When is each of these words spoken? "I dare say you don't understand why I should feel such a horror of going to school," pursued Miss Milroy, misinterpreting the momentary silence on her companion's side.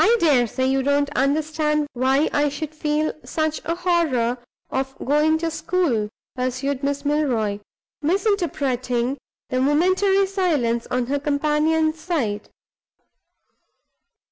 "I 0.03 0.17
dare 0.19 0.47
say 0.47 0.65
you 0.65 0.81
don't 0.81 1.11
understand 1.15 1.85
why 1.93 2.27
I 2.33 2.49
should 2.49 2.73
feel 2.73 3.13
such 3.23 3.61
a 3.63 3.75
horror 3.75 4.39
of 4.71 4.97
going 4.97 5.37
to 5.37 5.51
school," 5.51 6.09
pursued 6.35 6.81
Miss 6.81 7.05
Milroy, 7.05 7.59
misinterpreting 8.01 9.19
the 9.51 9.61
momentary 9.61 10.25
silence 10.25 10.87
on 10.89 11.05
her 11.05 11.19
companion's 11.19 11.99
side. 11.99 12.49